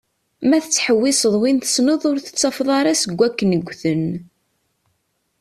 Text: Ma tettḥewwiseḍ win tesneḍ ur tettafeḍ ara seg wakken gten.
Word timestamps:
Ma 0.47 0.57
tettḥewwiseḍ 0.63 1.33
win 1.41 1.57
tesneḍ 1.59 2.01
ur 2.09 2.17
tettafeḍ 2.19 2.69
ara 2.79 2.93
seg 3.01 3.11
wakken 3.17 3.51
gten. 3.67 4.05